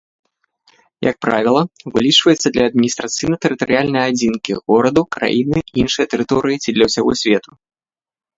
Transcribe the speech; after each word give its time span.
Як 1.07 1.17
правіла, 1.25 1.59
вылічваецца 1.97 2.47
для 2.55 2.63
адміністрацыйна-тэрытарыяльнай 2.69 4.03
адзінкі, 4.13 4.53
горада, 4.73 5.01
краіны, 5.17 5.57
іншай 5.83 6.05
тэрыторыі 6.17 6.59
ці 6.63 6.69
для 6.81 6.85
ўсяго 6.91 7.11
свету. 7.23 7.51